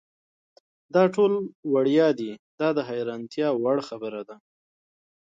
دا 0.93 1.03
ټول 1.15 1.31
وړیا 1.73 2.07
دي 2.19 2.31
دا 2.59 2.69
د 2.77 2.79
حیرانتیا 2.89 3.47
وړ 3.63 3.77
خبره 3.87 4.21
ده. 4.27 4.35